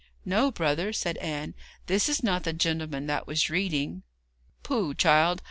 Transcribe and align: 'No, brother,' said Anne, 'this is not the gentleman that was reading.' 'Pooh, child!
'No, 0.25 0.49
brother,' 0.49 0.93
said 0.93 1.17
Anne, 1.17 1.53
'this 1.85 2.09
is 2.09 2.23
not 2.23 2.43
the 2.43 2.53
gentleman 2.53 3.05
that 3.05 3.27
was 3.27 3.51
reading.' 3.51 4.01
'Pooh, 4.63 4.95
child! 4.95 5.39